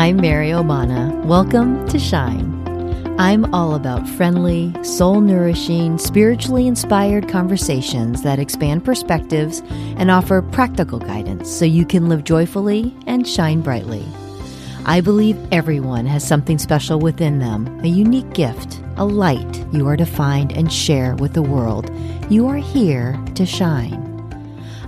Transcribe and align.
I'm 0.00 0.16
Mary 0.16 0.48
Obana. 0.48 1.14
Welcome 1.26 1.86
to 1.88 1.98
Shine. 1.98 2.64
I'm 3.18 3.54
all 3.54 3.74
about 3.74 4.08
friendly, 4.08 4.72
soul 4.82 5.20
nourishing, 5.20 5.98
spiritually 5.98 6.66
inspired 6.66 7.28
conversations 7.28 8.22
that 8.22 8.38
expand 8.38 8.82
perspectives 8.82 9.60
and 9.98 10.10
offer 10.10 10.40
practical 10.40 11.00
guidance 11.00 11.50
so 11.50 11.66
you 11.66 11.84
can 11.84 12.08
live 12.08 12.24
joyfully 12.24 12.96
and 13.06 13.28
shine 13.28 13.60
brightly. 13.60 14.02
I 14.86 15.02
believe 15.02 15.36
everyone 15.52 16.06
has 16.06 16.26
something 16.26 16.56
special 16.56 16.98
within 16.98 17.38
them, 17.38 17.66
a 17.84 17.88
unique 17.88 18.32
gift, 18.32 18.80
a 18.96 19.04
light 19.04 19.66
you 19.70 19.86
are 19.86 19.98
to 19.98 20.06
find 20.06 20.50
and 20.50 20.72
share 20.72 21.14
with 21.16 21.34
the 21.34 21.42
world. 21.42 21.94
You 22.30 22.48
are 22.48 22.56
here 22.56 23.22
to 23.34 23.44
shine. 23.44 24.09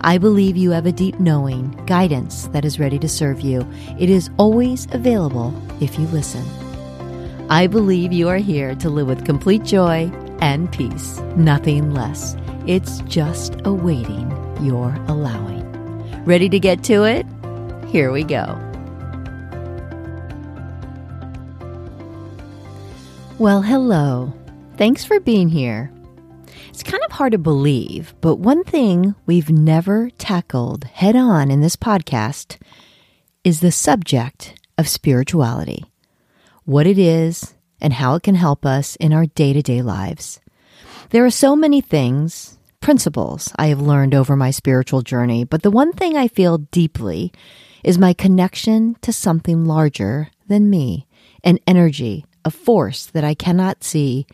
I 0.04 0.18
believe 0.18 0.56
you 0.56 0.72
have 0.72 0.86
a 0.86 0.92
deep 0.92 1.20
knowing, 1.20 1.70
guidance 1.86 2.48
that 2.48 2.64
is 2.64 2.80
ready 2.80 2.98
to 2.98 3.08
serve 3.08 3.40
you. 3.40 3.64
It 4.00 4.10
is 4.10 4.30
always 4.36 4.88
available 4.90 5.54
if 5.80 5.96
you 5.96 6.06
listen. 6.08 6.44
I 7.48 7.68
believe 7.68 8.12
you 8.12 8.28
are 8.28 8.38
here 8.38 8.74
to 8.76 8.90
live 8.90 9.06
with 9.06 9.24
complete 9.24 9.62
joy 9.62 10.10
and 10.40 10.72
peace, 10.72 11.18
nothing 11.36 11.94
less. 11.94 12.36
It's 12.66 13.00
just 13.02 13.54
awaiting 13.64 14.28
your 14.60 14.92
allowing. 15.06 15.62
Ready 16.24 16.48
to 16.48 16.58
get 16.58 16.82
to 16.84 17.04
it? 17.04 17.24
Here 17.86 18.10
we 18.10 18.24
go. 18.24 18.58
Well, 23.38 23.62
hello. 23.62 24.32
Thanks 24.76 25.04
for 25.04 25.20
being 25.20 25.48
here. 25.48 25.92
It's 26.72 26.82
kind 26.82 27.04
of 27.04 27.12
hard 27.12 27.32
to 27.32 27.38
believe, 27.38 28.14
but 28.22 28.36
one 28.36 28.64
thing 28.64 29.14
we've 29.26 29.50
never 29.50 30.08
tackled 30.16 30.84
head 30.84 31.14
on 31.14 31.50
in 31.50 31.60
this 31.60 31.76
podcast 31.76 32.56
is 33.44 33.60
the 33.60 33.70
subject 33.70 34.58
of 34.78 34.88
spirituality 34.88 35.84
what 36.64 36.86
it 36.86 36.98
is 36.98 37.54
and 37.78 37.92
how 37.92 38.14
it 38.14 38.22
can 38.22 38.36
help 38.36 38.64
us 38.64 38.96
in 38.96 39.12
our 39.12 39.26
day 39.26 39.52
to 39.52 39.60
day 39.60 39.82
lives. 39.82 40.40
There 41.10 41.26
are 41.26 41.30
so 41.30 41.54
many 41.54 41.82
things, 41.82 42.58
principles 42.80 43.52
I 43.56 43.66
have 43.66 43.80
learned 43.80 44.14
over 44.14 44.34
my 44.34 44.50
spiritual 44.50 45.02
journey, 45.02 45.44
but 45.44 45.62
the 45.62 45.70
one 45.70 45.92
thing 45.92 46.16
I 46.16 46.26
feel 46.26 46.56
deeply 46.56 47.32
is 47.84 47.98
my 47.98 48.14
connection 48.14 48.96
to 49.02 49.12
something 49.12 49.66
larger 49.66 50.30
than 50.48 50.70
me, 50.70 51.06
an 51.44 51.58
energy, 51.66 52.24
a 52.46 52.50
force 52.50 53.04
that 53.06 53.24
I 53.24 53.34
cannot 53.34 53.84
see 53.84 54.26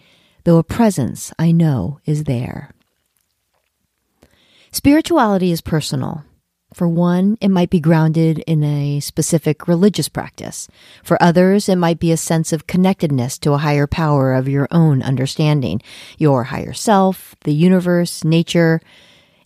though 0.48 0.56
a 0.56 0.64
presence 0.64 1.30
I 1.38 1.52
know 1.52 2.00
is 2.06 2.24
there. 2.24 2.70
Spirituality 4.72 5.52
is 5.52 5.60
personal. 5.60 6.24
For 6.72 6.88
one, 6.88 7.36
it 7.42 7.50
might 7.50 7.68
be 7.68 7.80
grounded 7.80 8.38
in 8.46 8.64
a 8.64 9.00
specific 9.00 9.68
religious 9.68 10.08
practice. 10.08 10.66
For 11.04 11.22
others, 11.22 11.68
it 11.68 11.76
might 11.76 11.98
be 11.98 12.12
a 12.12 12.16
sense 12.16 12.50
of 12.54 12.66
connectedness 12.66 13.36
to 13.40 13.52
a 13.52 13.58
higher 13.58 13.86
power 13.86 14.32
of 14.32 14.48
your 14.48 14.68
own 14.70 15.02
understanding, 15.02 15.82
your 16.16 16.44
higher 16.44 16.72
self, 16.72 17.36
the 17.44 17.52
universe, 17.52 18.24
nature, 18.24 18.80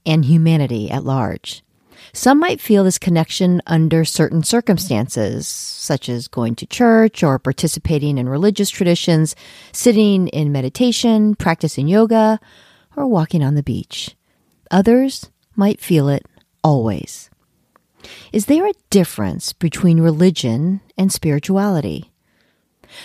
and 0.07 0.25
humanity 0.25 0.89
at 0.89 1.03
large. 1.03 1.65
Some 2.13 2.39
might 2.39 2.61
feel 2.61 2.85
this 2.85 2.99
connection 2.99 3.63
under 3.67 4.05
certain 4.05 4.43
circumstances, 4.43 5.47
such 5.47 6.09
as 6.09 6.29
going 6.29 6.55
to 6.57 6.67
church 6.67 7.23
or 7.23 7.39
participating 7.39 8.19
in 8.19 8.29
religious 8.29 8.71
traditions, 8.71 9.35
sitting 9.73 10.29
in 10.29 10.53
meditation, 10.53 11.35
practicing 11.35 11.89
yoga, 11.89 12.39
or 12.97 13.07
walking 13.07 13.43
on 13.43 13.55
the 13.55 13.63
beach. 13.63 14.15
Others 14.71 15.31
might 15.57 15.81
feel 15.81 16.09
it 16.09 16.27
always. 16.63 17.31
Is 18.33 18.47
there 18.47 18.67
a 18.67 18.75
difference 18.91 19.53
between 19.53 20.01
religion 20.01 20.81
and 20.99 21.13
spirituality? 21.13 22.11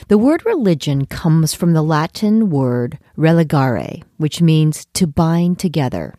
The 0.07 0.17
word 0.17 0.45
religion 0.45 1.05
comes 1.05 1.53
from 1.53 1.73
the 1.73 1.81
Latin 1.81 2.49
word 2.49 2.99
religare, 3.17 4.03
which 4.17 4.41
means 4.41 4.85
to 4.93 5.07
bind 5.07 5.59
together. 5.59 6.15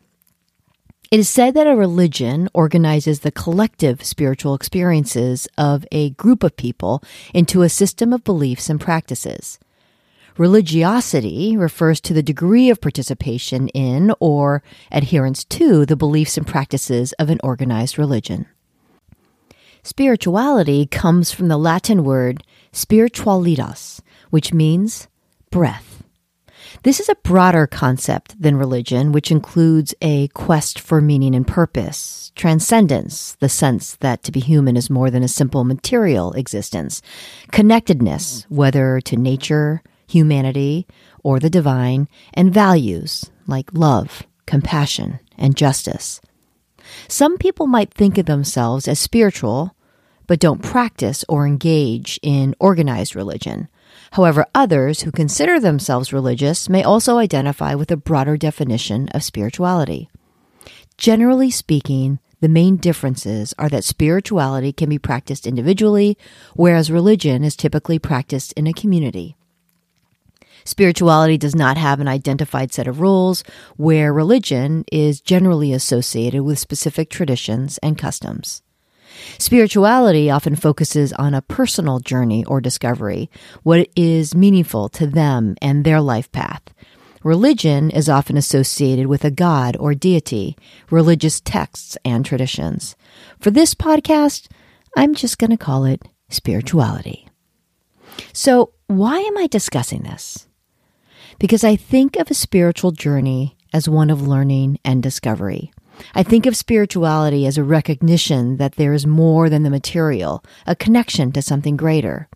It 1.10 1.20
is 1.20 1.28
said 1.30 1.54
that 1.54 1.66
a 1.66 1.74
religion 1.74 2.50
organizes 2.52 3.20
the 3.20 3.30
collective 3.30 4.04
spiritual 4.04 4.54
experiences 4.54 5.48
of 5.56 5.86
a 5.90 6.10
group 6.10 6.42
of 6.42 6.58
people 6.58 7.02
into 7.32 7.62
a 7.62 7.70
system 7.70 8.12
of 8.12 8.24
beliefs 8.24 8.68
and 8.68 8.78
practices. 8.78 9.58
Religiosity 10.36 11.56
refers 11.56 11.98
to 12.02 12.12
the 12.12 12.22
degree 12.22 12.68
of 12.68 12.82
participation 12.82 13.68
in 13.68 14.12
or 14.20 14.62
adherence 14.92 15.44
to 15.44 15.86
the 15.86 15.96
beliefs 15.96 16.36
and 16.36 16.46
practices 16.46 17.14
of 17.14 17.30
an 17.30 17.40
organized 17.42 17.96
religion. 17.96 18.44
Spirituality 19.82 20.84
comes 20.84 21.32
from 21.32 21.48
the 21.48 21.56
Latin 21.56 22.04
word 22.04 22.42
spiritualitas, 22.70 24.02
which 24.28 24.52
means 24.52 25.08
breath. 25.50 25.87
This 26.82 27.00
is 27.00 27.08
a 27.08 27.16
broader 27.16 27.66
concept 27.66 28.40
than 28.40 28.56
religion, 28.56 29.12
which 29.12 29.30
includes 29.30 29.94
a 30.00 30.28
quest 30.28 30.78
for 30.78 31.00
meaning 31.00 31.34
and 31.34 31.46
purpose, 31.46 32.32
transcendence, 32.34 33.36
the 33.40 33.48
sense 33.48 33.96
that 33.96 34.22
to 34.24 34.32
be 34.32 34.40
human 34.40 34.76
is 34.76 34.90
more 34.90 35.10
than 35.10 35.22
a 35.22 35.28
simple 35.28 35.64
material 35.64 36.32
existence, 36.32 37.02
connectedness, 37.50 38.46
whether 38.48 39.00
to 39.02 39.16
nature, 39.16 39.82
humanity, 40.06 40.86
or 41.22 41.38
the 41.40 41.50
divine, 41.50 42.08
and 42.34 42.54
values 42.54 43.30
like 43.46 43.72
love, 43.72 44.24
compassion, 44.46 45.18
and 45.36 45.56
justice. 45.56 46.20
Some 47.08 47.38
people 47.38 47.66
might 47.66 47.92
think 47.92 48.18
of 48.18 48.26
themselves 48.26 48.88
as 48.88 48.98
spiritual, 48.98 49.74
but 50.26 50.40
don't 50.40 50.62
practice 50.62 51.24
or 51.28 51.46
engage 51.46 52.18
in 52.22 52.54
organized 52.60 53.16
religion. 53.16 53.68
However, 54.12 54.46
others 54.54 55.02
who 55.02 55.12
consider 55.12 55.60
themselves 55.60 56.12
religious 56.12 56.68
may 56.68 56.82
also 56.82 57.18
identify 57.18 57.74
with 57.74 57.90
a 57.90 57.96
broader 57.96 58.36
definition 58.36 59.08
of 59.10 59.22
spirituality. 59.22 60.08
Generally 60.96 61.50
speaking, 61.50 62.18
the 62.40 62.48
main 62.48 62.76
differences 62.76 63.52
are 63.58 63.68
that 63.68 63.84
spirituality 63.84 64.72
can 64.72 64.88
be 64.88 64.98
practiced 64.98 65.46
individually, 65.46 66.16
whereas 66.54 66.90
religion 66.90 67.42
is 67.42 67.56
typically 67.56 67.98
practiced 67.98 68.52
in 68.54 68.66
a 68.66 68.72
community. 68.72 69.36
Spirituality 70.64 71.38
does 71.38 71.54
not 71.54 71.76
have 71.76 71.98
an 71.98 72.08
identified 72.08 72.72
set 72.72 72.86
of 72.86 73.00
rules, 73.00 73.42
where 73.76 74.12
religion 74.12 74.84
is 74.92 75.20
generally 75.20 75.72
associated 75.72 76.42
with 76.42 76.58
specific 76.58 77.10
traditions 77.10 77.78
and 77.78 77.96
customs. 77.96 78.62
Spirituality 79.38 80.30
often 80.30 80.56
focuses 80.56 81.12
on 81.14 81.34
a 81.34 81.42
personal 81.42 82.00
journey 82.00 82.44
or 82.44 82.60
discovery, 82.60 83.30
what 83.62 83.88
is 83.96 84.34
meaningful 84.34 84.88
to 84.90 85.06
them 85.06 85.54
and 85.60 85.84
their 85.84 86.00
life 86.00 86.30
path. 86.32 86.62
Religion 87.24 87.90
is 87.90 88.08
often 88.08 88.36
associated 88.36 89.06
with 89.06 89.24
a 89.24 89.30
god 89.30 89.76
or 89.78 89.94
deity, 89.94 90.56
religious 90.90 91.40
texts, 91.40 91.98
and 92.04 92.24
traditions. 92.24 92.96
For 93.40 93.50
this 93.50 93.74
podcast, 93.74 94.48
I'm 94.96 95.14
just 95.14 95.38
going 95.38 95.50
to 95.50 95.56
call 95.56 95.84
it 95.84 96.02
spirituality. 96.28 97.28
So, 98.32 98.72
why 98.86 99.18
am 99.18 99.36
I 99.36 99.46
discussing 99.46 100.02
this? 100.02 100.46
Because 101.38 101.64
I 101.64 101.76
think 101.76 102.16
of 102.16 102.30
a 102.30 102.34
spiritual 102.34 102.92
journey 102.92 103.56
as 103.72 103.88
one 103.88 104.10
of 104.10 104.26
learning 104.26 104.78
and 104.84 105.02
discovery. 105.02 105.72
I 106.14 106.22
think 106.22 106.46
of 106.46 106.56
spirituality 106.56 107.46
as 107.46 107.58
a 107.58 107.64
recognition 107.64 108.56
that 108.56 108.76
there 108.76 108.92
is 108.92 109.06
more 109.06 109.48
than 109.48 109.62
the 109.62 109.70
material, 109.70 110.44
a 110.66 110.76
connection 110.76 111.32
to 111.32 111.42
something 111.42 111.76
greater. 111.76 112.28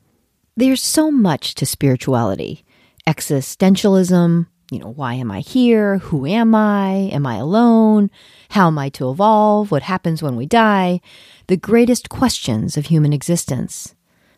There's 0.57 0.83
so 0.83 1.11
much 1.11 1.55
to 1.57 1.67
spirituality 1.67 2.65
existentialism, 3.07 4.47
you 4.71 4.79
know, 4.79 4.91
why 4.93 5.15
am 5.15 5.31
I 5.31 5.41
here? 5.41 5.99
Who 5.99 6.25
am 6.25 6.55
I? 6.55 7.11
Am 7.13 7.27
I 7.27 7.37
alone? 7.37 8.11
How 8.51 8.69
am 8.69 8.79
I 8.79 8.89
to 8.91 9.11
evolve? 9.11 9.71
What 9.71 9.83
happens 9.83 10.23
when 10.23 10.37
we 10.37 10.47
die? 10.47 11.01
The 11.49 11.57
greatest 11.57 12.09
questions 12.09 12.77
of 12.77 12.87
human 12.87 13.13
existence. 13.13 13.95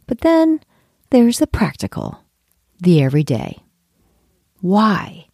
But 0.07 0.23
then 0.23 0.61
there's 1.11 1.39
the 1.39 1.47
practical, 1.47 2.21
the 2.81 3.03
everyday. 3.03 3.63
Why? 4.61 5.27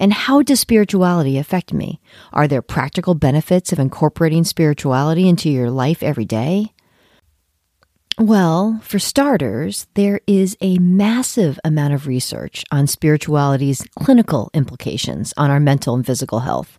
And 0.00 0.14
how 0.14 0.40
does 0.40 0.58
spirituality 0.58 1.36
affect 1.36 1.74
me? 1.74 2.00
Are 2.32 2.48
there 2.48 2.62
practical 2.62 3.14
benefits 3.14 3.70
of 3.70 3.78
incorporating 3.78 4.44
spirituality 4.44 5.28
into 5.28 5.50
your 5.50 5.70
life 5.70 6.02
every 6.02 6.24
day? 6.24 6.72
Well, 8.20 8.78
for 8.84 8.98
starters, 8.98 9.86
there 9.94 10.20
is 10.26 10.54
a 10.60 10.76
massive 10.76 11.58
amount 11.64 11.94
of 11.94 12.06
research 12.06 12.66
on 12.70 12.86
spirituality's 12.86 13.80
clinical 13.98 14.50
implications 14.52 15.32
on 15.38 15.50
our 15.50 15.58
mental 15.58 15.94
and 15.94 16.04
physical 16.04 16.40
health. 16.40 16.78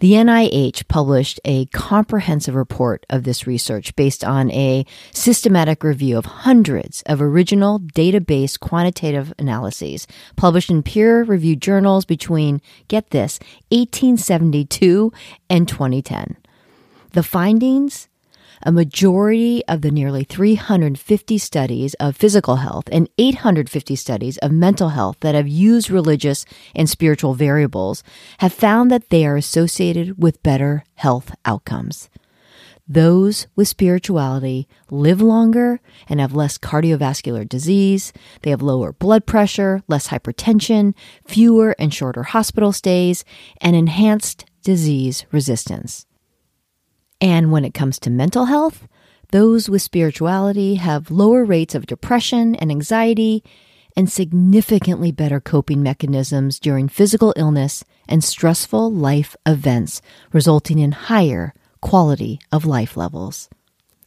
The 0.00 0.14
NIH 0.14 0.88
published 0.88 1.38
a 1.44 1.66
comprehensive 1.66 2.56
report 2.56 3.06
of 3.10 3.22
this 3.22 3.46
research 3.46 3.94
based 3.94 4.24
on 4.24 4.50
a 4.50 4.84
systematic 5.12 5.84
review 5.84 6.18
of 6.18 6.24
hundreds 6.24 7.02
of 7.02 7.22
original 7.22 7.78
database 7.78 8.58
quantitative 8.58 9.32
analyses 9.38 10.08
published 10.34 10.68
in 10.68 10.82
peer 10.82 11.22
reviewed 11.22 11.62
journals 11.62 12.04
between, 12.04 12.60
get 12.88 13.10
this, 13.10 13.38
1872 13.68 15.12
and 15.48 15.68
2010. 15.68 16.36
The 17.12 17.22
findings 17.22 18.08
a 18.62 18.72
majority 18.72 19.62
of 19.66 19.82
the 19.82 19.90
nearly 19.90 20.24
350 20.24 21.38
studies 21.38 21.94
of 21.94 22.16
physical 22.16 22.56
health 22.56 22.88
and 22.92 23.08
850 23.18 23.96
studies 23.96 24.38
of 24.38 24.52
mental 24.52 24.90
health 24.90 25.16
that 25.20 25.34
have 25.34 25.48
used 25.48 25.90
religious 25.90 26.44
and 26.74 26.88
spiritual 26.88 27.34
variables 27.34 28.02
have 28.38 28.52
found 28.52 28.90
that 28.90 29.10
they 29.10 29.26
are 29.26 29.36
associated 29.36 30.22
with 30.22 30.42
better 30.42 30.84
health 30.94 31.34
outcomes. 31.44 32.08
Those 32.88 33.46
with 33.54 33.68
spirituality 33.68 34.68
live 34.90 35.22
longer 35.22 35.80
and 36.08 36.20
have 36.20 36.34
less 36.34 36.58
cardiovascular 36.58 37.48
disease. 37.48 38.12
They 38.42 38.50
have 38.50 38.60
lower 38.60 38.92
blood 38.92 39.24
pressure, 39.24 39.82
less 39.88 40.08
hypertension, 40.08 40.94
fewer 41.24 41.74
and 41.78 41.94
shorter 41.94 42.24
hospital 42.24 42.72
stays, 42.72 43.24
and 43.60 43.76
enhanced 43.76 44.44
disease 44.62 45.24
resistance. 45.30 46.06
And 47.22 47.52
when 47.52 47.64
it 47.64 47.72
comes 47.72 48.00
to 48.00 48.10
mental 48.10 48.46
health, 48.46 48.88
those 49.30 49.70
with 49.70 49.80
spirituality 49.80 50.74
have 50.74 51.10
lower 51.10 51.44
rates 51.44 51.74
of 51.76 51.86
depression 51.86 52.56
and 52.56 52.70
anxiety 52.70 53.44
and 53.96 54.10
significantly 54.10 55.12
better 55.12 55.40
coping 55.40 55.84
mechanisms 55.84 56.58
during 56.58 56.88
physical 56.88 57.32
illness 57.36 57.84
and 58.08 58.24
stressful 58.24 58.92
life 58.92 59.36
events, 59.46 60.02
resulting 60.32 60.80
in 60.80 60.90
higher 60.92 61.54
quality 61.80 62.40
of 62.50 62.66
life 62.66 62.96
levels. 62.96 63.48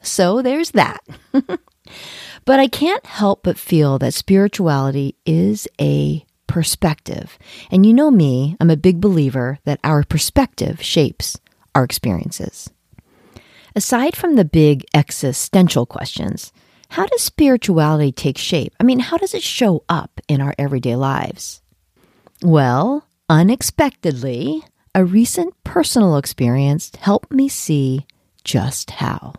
So 0.01 0.41
there's 0.41 0.71
that. 0.71 1.01
but 2.45 2.59
I 2.59 2.67
can't 2.67 3.05
help 3.05 3.43
but 3.43 3.57
feel 3.57 3.97
that 3.99 4.13
spirituality 4.13 5.15
is 5.25 5.69
a 5.79 6.25
perspective. 6.47 7.37
And 7.71 7.85
you 7.85 7.93
know 7.93 8.11
me, 8.11 8.57
I'm 8.59 8.69
a 8.69 8.77
big 8.77 8.99
believer 8.99 9.59
that 9.63 9.79
our 9.85 10.03
perspective 10.03 10.81
shapes 10.81 11.37
our 11.73 11.83
experiences. 11.83 12.69
Aside 13.77 14.15
from 14.15 14.35
the 14.35 14.45
big 14.45 14.85
existential 14.93 15.85
questions, 15.85 16.53
how 16.87 17.05
does 17.07 17.21
spirituality 17.21 18.13
take 18.13 18.37
shape? 18.37 18.73
I 18.79 18.83
mean, 18.83 18.99
how 18.99 19.17
does 19.17 19.33
it 19.33 19.43
show 19.43 19.83
up 19.89 20.21
in 20.29 20.39
our 20.39 20.55
everyday 20.57 20.95
lives? 20.95 21.61
Well, 22.41 23.05
unexpectedly, 23.27 24.63
a 24.93 25.03
recent 25.03 25.61
personal 25.65 26.15
experience 26.15 26.89
helped 27.01 27.31
me 27.31 27.49
see 27.49 28.05
just 28.45 28.91
how. 28.91 29.33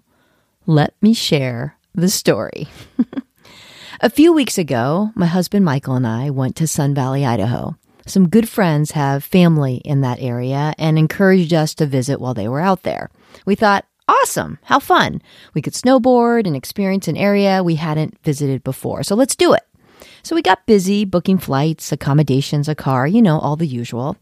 Let 0.66 0.94
me 1.00 1.14
share 1.14 1.78
the 1.94 2.10
story. 2.10 2.68
a 4.02 4.10
few 4.10 4.34
weeks 4.34 4.58
ago, 4.58 5.12
my 5.14 5.26
husband 5.26 5.64
Michael 5.64 5.94
and 5.94 6.06
I 6.06 6.28
went 6.28 6.56
to 6.56 6.66
Sun 6.66 6.92
Valley, 6.94 7.24
Idaho. 7.24 7.74
Some 8.04 8.28
good 8.28 8.50
friends 8.50 8.90
have 8.90 9.24
family 9.24 9.76
in 9.76 10.02
that 10.02 10.20
area 10.20 10.74
and 10.76 10.98
encouraged 10.98 11.54
us 11.54 11.74
to 11.76 11.86
visit 11.86 12.20
while 12.20 12.34
they 12.34 12.48
were 12.48 12.60
out 12.60 12.82
there. 12.82 13.08
We 13.46 13.54
thought, 13.54 13.86
awesome, 14.08 14.58
how 14.64 14.78
fun. 14.78 15.20
We 15.54 15.62
could 15.62 15.74
snowboard 15.74 16.46
and 16.46 16.56
experience 16.56 17.08
an 17.08 17.16
area 17.16 17.62
we 17.62 17.76
hadn't 17.76 18.18
visited 18.22 18.64
before. 18.64 19.02
So 19.02 19.14
let's 19.14 19.36
do 19.36 19.52
it. 19.52 19.62
So 20.22 20.34
we 20.34 20.42
got 20.42 20.66
busy 20.66 21.04
booking 21.04 21.38
flights, 21.38 21.92
accommodations, 21.92 22.68
a 22.68 22.74
car, 22.74 23.06
you 23.06 23.22
know, 23.22 23.38
all 23.38 23.54
the 23.54 23.66
usual. 23.66 24.16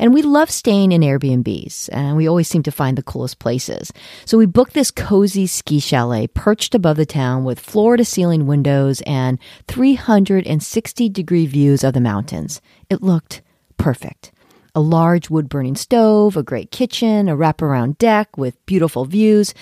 And 0.00 0.12
we 0.12 0.20
love 0.20 0.50
staying 0.50 0.90
in 0.90 1.02
Airbnbs, 1.02 1.90
and 1.92 2.16
we 2.16 2.26
always 2.26 2.48
seem 2.48 2.64
to 2.64 2.72
find 2.72 2.98
the 2.98 3.04
coolest 3.04 3.38
places. 3.38 3.92
So 4.24 4.36
we 4.36 4.46
booked 4.46 4.74
this 4.74 4.90
cozy 4.90 5.46
ski 5.46 5.78
chalet 5.78 6.26
perched 6.26 6.74
above 6.74 6.96
the 6.96 7.06
town 7.06 7.44
with 7.44 7.60
floor 7.60 7.96
to 7.96 8.04
ceiling 8.04 8.46
windows 8.46 9.00
and 9.02 9.38
360 9.68 11.08
degree 11.08 11.46
views 11.46 11.84
of 11.84 11.94
the 11.94 12.00
mountains. 12.00 12.60
It 12.90 13.00
looked 13.00 13.40
perfect 13.76 14.32
a 14.74 14.80
large 14.80 15.30
wood 15.30 15.48
burning 15.48 15.76
stove, 15.76 16.36
a 16.36 16.42
great 16.42 16.70
kitchen, 16.70 17.28
a 17.28 17.36
wraparound 17.36 17.98
deck 17.98 18.36
with 18.36 18.64
beautiful 18.66 19.04
views, 19.04 19.54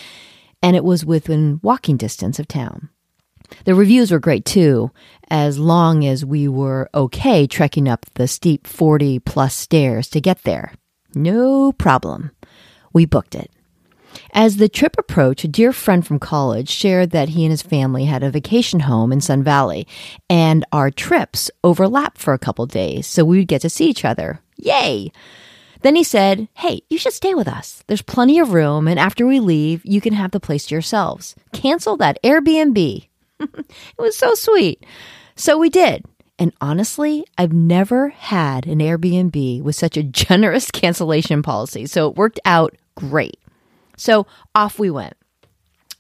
and 0.62 0.76
it 0.76 0.85
was 0.85 1.05
within 1.05 1.61
walking 1.62 1.97
distance 1.97 2.38
of 2.38 2.49
town. 2.49 2.88
The 3.64 3.75
reviews 3.75 4.11
were 4.11 4.19
great 4.19 4.44
too, 4.44 4.91
as 5.29 5.59
long 5.59 6.05
as 6.06 6.25
we 6.25 6.49
were 6.49 6.88
okay 6.94 7.47
trekking 7.47 7.88
up 7.88 8.06
the 8.14 8.26
steep 8.26 8.67
40 8.67 9.19
plus 9.20 9.55
stairs 9.55 10.09
to 10.11 10.20
get 10.20 10.43
there. 10.44 10.73
No 11.15 11.73
problem. 11.73 12.31
We 12.93 13.06
booked 13.06 13.35
it. 13.35 13.50
As 14.35 14.56
the 14.56 14.69
trip 14.69 14.97
approached, 14.99 15.44
a 15.44 15.49
dear 15.49 15.73
friend 15.73 16.06
from 16.06 16.19
college 16.19 16.69
shared 16.69 17.11
that 17.11 17.31
he 17.31 17.44
and 17.44 17.50
his 17.50 17.62
family 17.62 18.05
had 18.05 18.23
a 18.23 18.31
vacation 18.31 18.81
home 18.81 19.11
in 19.11 19.23
Sun 19.23 19.43
Valley, 19.43 19.87
and 20.29 20.67
our 20.70 20.91
trips 20.91 21.50
overlapped 21.65 22.19
for 22.19 22.35
a 22.35 22.38
couple 22.38 22.67
days, 22.67 23.06
so 23.06 23.25
we 23.25 23.38
would 23.38 23.49
get 23.49 23.62
to 23.62 23.70
see 23.70 23.87
each 23.87 24.05
other. 24.05 24.42
Yay! 24.57 25.13
Then 25.83 25.97
he 25.97 26.05
said, 26.05 26.49
Hey, 26.55 26.83
you 26.89 26.99
should 26.99 27.13
stay 27.13 27.35
with 27.35 27.49
us. 27.49 27.83
There's 27.87 28.03
plenty 28.03 28.39
of 28.39 28.53
room, 28.53 28.87
and 28.87 28.99
after 28.99 29.27
we 29.27 29.41
leave, 29.41 29.85
you 29.85 30.01
can 30.01 30.15
have 30.15 30.31
the 30.31 30.41
place 30.41 30.67
to 30.67 30.75
yourselves. 30.75 31.35
Cancel 31.53 31.97
that 31.99 32.23
Airbnb. 32.23 33.09
it 33.41 33.67
was 33.99 34.17
so 34.17 34.35
sweet. 34.35 34.85
So 35.35 35.59
we 35.59 35.69
did. 35.69 36.05
And 36.39 36.53
honestly, 36.61 37.25
I've 37.37 37.53
never 37.53 38.09
had 38.11 38.67
an 38.67 38.79
Airbnb 38.79 39.63
with 39.63 39.77
such 39.77 39.97
a 39.97 40.03
generous 40.25 40.71
cancellation 40.71 41.43
policy. 41.43 41.87
So 41.87 42.09
it 42.09 42.17
worked 42.17 42.41
out 42.45 42.77
great. 42.95 43.39
So 43.97 44.27
off 44.55 44.79
we 44.79 44.91
went. 44.91 45.17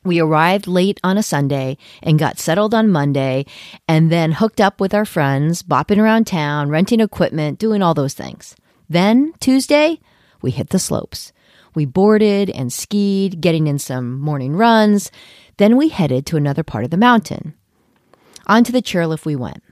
We 0.04 0.20
arrived 0.20 0.66
late 0.66 1.00
on 1.04 1.16
a 1.16 1.22
Sunday 1.22 1.76
and 2.02 2.18
got 2.18 2.38
settled 2.38 2.74
on 2.74 2.90
Monday 2.90 3.46
and 3.86 4.10
then 4.10 4.32
hooked 4.32 4.60
up 4.60 4.80
with 4.80 4.94
our 4.94 5.04
friends, 5.04 5.62
bopping 5.62 5.98
around 5.98 6.26
town, 6.26 6.70
renting 6.70 7.00
equipment, 7.00 7.58
doing 7.58 7.82
all 7.82 7.94
those 7.94 8.14
things. 8.14 8.56
Then 8.88 9.32
Tuesday, 9.38 10.00
we 10.40 10.50
hit 10.50 10.70
the 10.70 10.80
slopes. 10.80 11.32
We 11.74 11.86
boarded 11.86 12.50
and 12.50 12.72
skied, 12.72 13.40
getting 13.40 13.68
in 13.68 13.78
some 13.78 14.18
morning 14.18 14.56
runs. 14.56 15.10
Then 15.56 15.76
we 15.76 15.88
headed 15.88 16.26
to 16.26 16.36
another 16.36 16.64
part 16.64 16.84
of 16.84 16.90
the 16.90 16.96
mountain. 16.96 17.54
Onto 18.46 18.72
the 18.72 18.82
chairlift 18.82 19.24
we 19.24 19.36
went. 19.36 19.62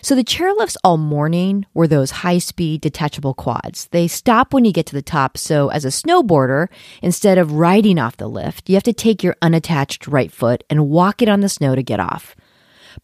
So 0.00 0.14
the 0.14 0.24
chairlifts 0.24 0.76
all 0.84 0.96
morning 0.96 1.66
were 1.74 1.88
those 1.88 2.10
high 2.10 2.38
speed 2.38 2.80
detachable 2.80 3.34
quads. 3.34 3.88
They 3.88 4.06
stop 4.06 4.52
when 4.52 4.64
you 4.64 4.72
get 4.72 4.86
to 4.86 4.94
the 4.94 5.02
top. 5.02 5.36
So 5.36 5.68
as 5.68 5.84
a 5.84 5.88
snowboarder, 5.88 6.68
instead 7.02 7.38
of 7.38 7.52
riding 7.52 7.98
off 7.98 8.16
the 8.16 8.28
lift, 8.28 8.68
you 8.68 8.76
have 8.76 8.82
to 8.84 8.92
take 8.92 9.22
your 9.22 9.36
unattached 9.42 10.06
right 10.06 10.30
foot 10.30 10.62
and 10.70 10.88
walk 10.88 11.22
it 11.22 11.28
on 11.28 11.40
the 11.40 11.48
snow 11.48 11.74
to 11.74 11.82
get 11.82 12.00
off. 12.00 12.36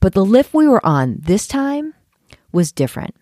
But 0.01 0.15
the 0.15 0.25
lift 0.25 0.55
we 0.55 0.69
were 0.69 0.85
on 0.85 1.17
this 1.21 1.47
time 1.47 1.95
was 2.53 2.73
different. 2.73 3.15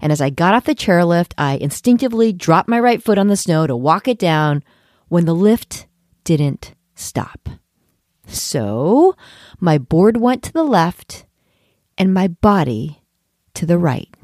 And 0.00 0.12
as 0.12 0.20
I 0.20 0.30
got 0.30 0.54
off 0.54 0.64
the 0.64 0.74
chairlift, 0.74 1.32
I 1.38 1.56
instinctively 1.56 2.32
dropped 2.32 2.68
my 2.68 2.80
right 2.80 3.02
foot 3.02 3.18
on 3.18 3.28
the 3.28 3.36
snow 3.36 3.66
to 3.66 3.76
walk 3.76 4.08
it 4.08 4.18
down 4.18 4.62
when 5.08 5.24
the 5.24 5.34
lift 5.34 5.86
didn't 6.24 6.74
stop. 6.94 7.48
So 8.26 9.14
my 9.60 9.78
board 9.78 10.16
went 10.16 10.42
to 10.44 10.52
the 10.52 10.64
left 10.64 11.25
and 11.98 12.12
my 12.12 12.28
body 12.28 13.00
to 13.54 13.66
the 13.66 13.78
right, 13.78 14.14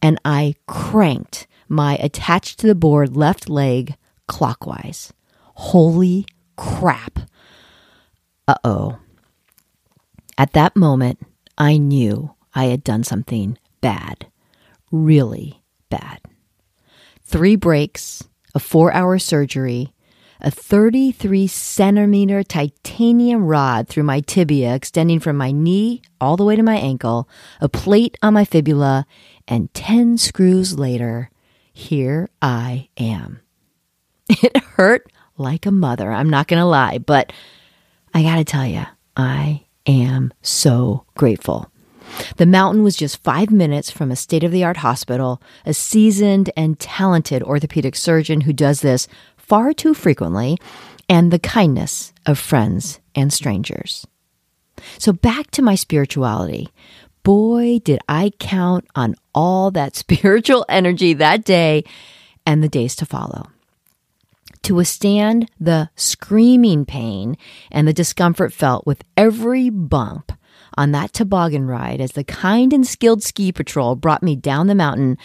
and 0.00 0.18
I 0.24 0.54
cranked 0.66 1.46
my 1.68 1.96
attached 1.96 2.58
to 2.60 2.66
the 2.66 2.74
board 2.74 3.16
left 3.16 3.48
leg 3.48 3.96
clockwise. 4.28 5.12
Holy 5.54 6.26
crap. 6.56 7.18
Uh 8.46 8.54
oh. 8.64 8.98
At 10.38 10.52
that 10.52 10.76
moment, 10.76 11.18
I 11.58 11.78
knew 11.78 12.34
I 12.54 12.66
had 12.66 12.84
done 12.84 13.04
something 13.04 13.58
bad, 13.80 14.26
really 14.92 15.62
bad. 15.88 16.20
Three 17.24 17.56
breaks, 17.56 18.28
a 18.54 18.58
four 18.58 18.92
hour 18.92 19.18
surgery, 19.18 19.92
a 20.40 20.50
33 20.50 21.46
centimeter 21.46 22.42
titanium 22.42 23.44
rod 23.46 23.88
through 23.88 24.02
my 24.02 24.20
tibia, 24.20 24.74
extending 24.74 25.20
from 25.20 25.36
my 25.36 25.50
knee 25.50 26.02
all 26.20 26.36
the 26.36 26.44
way 26.44 26.56
to 26.56 26.62
my 26.62 26.76
ankle, 26.76 27.28
a 27.60 27.68
plate 27.68 28.16
on 28.22 28.34
my 28.34 28.44
fibula, 28.44 29.06
and 29.48 29.72
10 29.74 30.18
screws 30.18 30.78
later, 30.78 31.30
here 31.72 32.28
I 32.40 32.88
am. 32.96 33.40
It 34.28 34.56
hurt 34.56 35.10
like 35.38 35.66
a 35.66 35.70
mother, 35.70 36.10
I'm 36.10 36.30
not 36.30 36.48
going 36.48 36.60
to 36.60 36.66
lie, 36.66 36.98
but 36.98 37.32
I 38.12 38.22
got 38.22 38.36
to 38.36 38.44
tell 38.44 38.66
you, 38.66 38.84
I 39.16 39.66
am 39.86 40.32
so 40.42 41.04
grateful. 41.14 41.70
The 42.36 42.46
mountain 42.46 42.82
was 42.82 42.96
just 42.96 43.22
five 43.22 43.50
minutes 43.50 43.90
from 43.90 44.10
a 44.10 44.16
state 44.16 44.44
of 44.44 44.52
the 44.52 44.64
art 44.64 44.78
hospital, 44.78 45.40
a 45.64 45.74
seasoned 45.74 46.50
and 46.56 46.78
talented 46.78 47.42
orthopedic 47.42 47.96
surgeon 47.96 48.42
who 48.42 48.52
does 48.52 48.80
this 48.80 49.08
far 49.46 49.72
too 49.72 49.94
frequently, 49.94 50.58
and 51.08 51.30
the 51.30 51.38
kindness 51.38 52.12
of 52.26 52.38
friends 52.38 53.00
and 53.14 53.32
strangers. 53.32 54.06
So 54.98 55.12
back 55.12 55.50
to 55.52 55.62
my 55.62 55.74
spirituality. 55.74 56.68
Boy, 57.22 57.80
did 57.82 58.00
I 58.08 58.32
count 58.38 58.86
on 58.94 59.14
all 59.34 59.70
that 59.72 59.96
spiritual 60.04 60.64
energy 60.68 61.14
that 61.14 61.44
day 61.44 61.84
and 62.44 62.62
the 62.62 62.68
days 62.68 62.94
to 62.96 63.06
follow. 63.06 63.48
To 64.62 64.74
withstand 64.74 65.50
the 65.60 65.90
screaming 65.94 66.84
pain 66.84 67.36
and 67.70 67.86
the 67.86 67.92
discomfort 67.92 68.52
felt 68.52 68.86
with 68.86 69.04
every 69.16 69.70
bump 69.70 70.32
on 70.76 70.92
that 70.92 71.12
toboggan 71.12 71.66
ride 71.66 72.00
as 72.00 72.12
the 72.12 72.24
kind 72.24 72.72
and 72.72 72.86
skilled 72.86 73.22
ski 73.22 73.52
patrol 73.52 73.94
brought 73.94 74.22
me 74.22 74.34
down 74.34 74.66
the 74.66 74.74
mountain, 74.74 75.18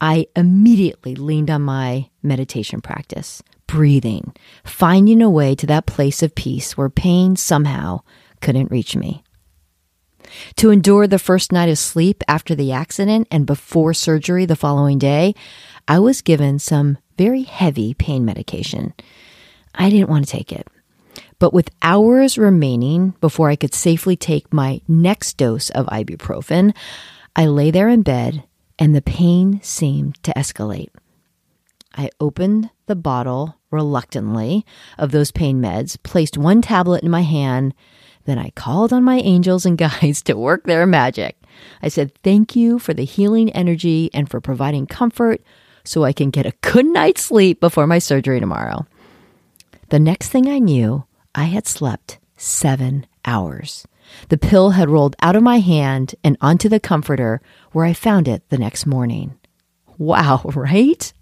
I 0.00 0.26
immediately 0.36 1.14
leaned 1.14 1.50
on 1.50 1.62
my 1.62 2.08
meditation 2.22 2.80
practice 2.80 3.42
breathing, 3.66 4.34
finding 4.64 5.22
a 5.22 5.30
way 5.30 5.54
to 5.54 5.66
that 5.66 5.86
place 5.86 6.22
of 6.22 6.34
peace 6.34 6.76
where 6.76 6.88
pain 6.88 7.36
somehow 7.36 8.00
couldn't 8.40 8.70
reach 8.70 8.96
me. 8.96 9.22
To 10.56 10.70
endure 10.70 11.06
the 11.06 11.18
first 11.18 11.52
night 11.52 11.68
of 11.68 11.78
sleep 11.78 12.22
after 12.26 12.54
the 12.54 12.72
accident 12.72 13.28
and 13.30 13.46
before 13.46 13.94
surgery 13.94 14.46
the 14.46 14.56
following 14.56 14.98
day, 14.98 15.34
I 15.86 15.98
was 15.98 16.22
given 16.22 16.58
some 16.58 16.98
very 17.18 17.42
heavy 17.42 17.94
pain 17.94 18.24
medication. 18.24 18.94
I 19.74 19.90
didn't 19.90 20.08
want 20.08 20.24
to 20.26 20.30
take 20.30 20.52
it. 20.52 20.66
But 21.38 21.52
with 21.52 21.70
hours 21.82 22.38
remaining 22.38 23.14
before 23.20 23.50
I 23.50 23.56
could 23.56 23.74
safely 23.74 24.16
take 24.16 24.52
my 24.52 24.80
next 24.88 25.36
dose 25.36 25.70
of 25.70 25.86
ibuprofen, 25.86 26.74
I 27.36 27.46
lay 27.46 27.70
there 27.70 27.88
in 27.88 28.02
bed 28.02 28.44
and 28.78 28.94
the 28.94 29.02
pain 29.02 29.60
seemed 29.62 30.22
to 30.24 30.32
escalate. 30.32 30.90
I 31.94 32.10
opened 32.20 32.70
the 32.86 32.96
bottle 32.96 33.56
reluctantly 33.70 34.64
of 34.98 35.10
those 35.10 35.30
pain 35.30 35.60
meds, 35.60 36.00
placed 36.02 36.38
one 36.38 36.62
tablet 36.62 37.02
in 37.02 37.10
my 37.10 37.22
hand, 37.22 37.74
then 38.24 38.38
I 38.38 38.50
called 38.50 38.92
on 38.92 39.04
my 39.04 39.16
angels 39.18 39.66
and 39.66 39.78
guides 39.78 40.22
to 40.22 40.34
work 40.34 40.64
their 40.64 40.86
magic. 40.86 41.36
I 41.82 41.88
said, 41.88 42.12
Thank 42.22 42.56
you 42.56 42.78
for 42.78 42.94
the 42.94 43.04
healing 43.04 43.50
energy 43.52 44.10
and 44.12 44.30
for 44.30 44.40
providing 44.40 44.86
comfort 44.86 45.42
so 45.84 46.04
I 46.04 46.12
can 46.12 46.30
get 46.30 46.46
a 46.46 46.54
good 46.62 46.86
night's 46.86 47.22
sleep 47.22 47.60
before 47.60 47.86
my 47.86 47.98
surgery 47.98 48.40
tomorrow. 48.40 48.86
The 49.90 50.00
next 50.00 50.30
thing 50.30 50.48
I 50.48 50.58
knew, 50.58 51.04
I 51.34 51.44
had 51.44 51.66
slept 51.66 52.18
seven 52.36 53.06
hours. 53.24 53.86
The 54.28 54.38
pill 54.38 54.70
had 54.70 54.88
rolled 54.88 55.16
out 55.20 55.36
of 55.36 55.42
my 55.42 55.58
hand 55.58 56.14
and 56.24 56.36
onto 56.40 56.68
the 56.68 56.80
comforter 56.80 57.40
where 57.72 57.84
I 57.84 57.92
found 57.92 58.28
it 58.28 58.48
the 58.48 58.58
next 58.58 58.86
morning. 58.86 59.38
Wow, 59.98 60.42
right? 60.54 61.12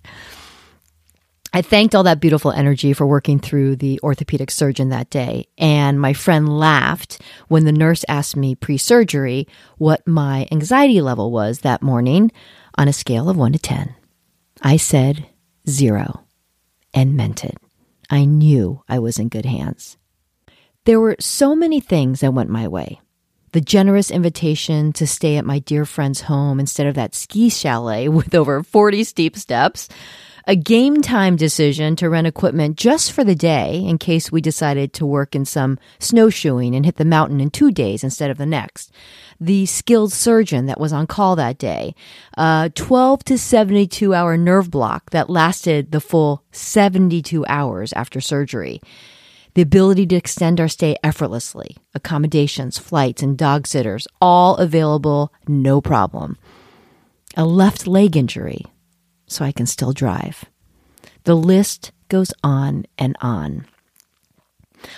I 1.54 1.60
thanked 1.60 1.94
all 1.94 2.04
that 2.04 2.20
beautiful 2.20 2.50
energy 2.50 2.94
for 2.94 3.06
working 3.06 3.38
through 3.38 3.76
the 3.76 4.00
orthopedic 4.02 4.50
surgeon 4.50 4.88
that 4.88 5.10
day. 5.10 5.48
And 5.58 6.00
my 6.00 6.14
friend 6.14 6.48
laughed 6.48 7.20
when 7.48 7.64
the 7.66 7.72
nurse 7.72 8.04
asked 8.08 8.36
me 8.36 8.54
pre 8.54 8.78
surgery 8.78 9.46
what 9.76 10.06
my 10.06 10.48
anxiety 10.50 11.02
level 11.02 11.30
was 11.30 11.60
that 11.60 11.82
morning 11.82 12.32
on 12.78 12.88
a 12.88 12.92
scale 12.92 13.28
of 13.28 13.36
1 13.36 13.52
to 13.52 13.58
10. 13.58 13.94
I 14.62 14.78
said 14.78 15.26
zero 15.68 16.24
and 16.94 17.16
meant 17.16 17.44
it. 17.44 17.58
I 18.08 18.24
knew 18.24 18.82
I 18.88 18.98
was 18.98 19.18
in 19.18 19.28
good 19.28 19.46
hands. 19.46 19.98
There 20.84 21.00
were 21.00 21.16
so 21.20 21.54
many 21.54 21.80
things 21.80 22.20
that 22.20 22.34
went 22.34 22.50
my 22.50 22.66
way. 22.66 23.00
The 23.52 23.60
generous 23.60 24.10
invitation 24.10 24.94
to 24.94 25.06
stay 25.06 25.36
at 25.36 25.44
my 25.44 25.58
dear 25.58 25.84
friend's 25.84 26.22
home 26.22 26.58
instead 26.58 26.86
of 26.86 26.94
that 26.94 27.14
ski 27.14 27.50
chalet 27.50 28.08
with 28.08 28.34
over 28.34 28.62
40 28.62 29.04
steep 29.04 29.36
steps 29.36 29.90
a 30.46 30.56
game 30.56 31.02
time 31.02 31.36
decision 31.36 31.94
to 31.96 32.08
rent 32.08 32.26
equipment 32.26 32.76
just 32.76 33.12
for 33.12 33.24
the 33.24 33.34
day 33.34 33.76
in 33.76 33.98
case 33.98 34.32
we 34.32 34.40
decided 34.40 34.92
to 34.92 35.06
work 35.06 35.34
in 35.34 35.44
some 35.44 35.78
snowshoeing 35.98 36.74
and 36.74 36.84
hit 36.84 36.96
the 36.96 37.04
mountain 37.04 37.40
in 37.40 37.50
two 37.50 37.70
days 37.70 38.02
instead 38.02 38.30
of 38.30 38.38
the 38.38 38.46
next. 38.46 38.92
The 39.40 39.66
skilled 39.66 40.12
surgeon 40.12 40.66
that 40.66 40.80
was 40.80 40.92
on 40.92 41.06
call 41.06 41.36
that 41.36 41.58
day, 41.58 41.94
a 42.36 42.70
12 42.74 43.24
to 43.24 43.38
72 43.38 44.14
hour 44.14 44.36
nerve 44.36 44.70
block 44.70 45.10
that 45.10 45.30
lasted 45.30 45.92
the 45.92 46.00
full 46.00 46.42
72 46.52 47.44
hours 47.46 47.92
after 47.92 48.20
surgery. 48.20 48.80
The 49.54 49.62
ability 49.62 50.06
to 50.06 50.16
extend 50.16 50.60
our 50.60 50.68
stay 50.68 50.96
effortlessly, 51.04 51.76
accommodations, 51.94 52.78
flights, 52.78 53.22
and 53.22 53.36
dog 53.36 53.66
sitters, 53.66 54.08
all 54.20 54.56
available, 54.56 55.30
no 55.46 55.82
problem. 55.82 56.38
A 57.36 57.44
left 57.44 57.86
leg 57.86 58.16
injury, 58.16 58.64
so 59.32 59.44
I 59.44 59.52
can 59.52 59.66
still 59.66 59.92
drive. 59.92 60.44
The 61.24 61.34
list 61.34 61.92
goes 62.08 62.32
on 62.42 62.84
and 62.98 63.16
on. 63.20 63.66